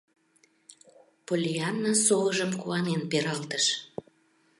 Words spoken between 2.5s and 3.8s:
куанен пералтыш.